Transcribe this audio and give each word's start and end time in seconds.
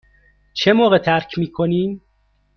چه 0.53 0.73
موقع 0.73 0.97
ترک 0.97 1.37
می 1.37 1.51
کنیم؟ 1.51 2.01